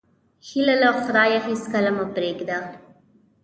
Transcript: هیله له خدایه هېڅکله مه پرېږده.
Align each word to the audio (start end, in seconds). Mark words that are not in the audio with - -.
هیله 0.47 0.75
له 0.83 0.89
خدایه 1.01 1.39
هېڅکله 1.47 1.91
مه 1.97 2.05
پرېږده. 2.13 2.57